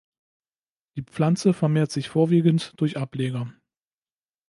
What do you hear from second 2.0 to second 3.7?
vorwiegend durch Ableger.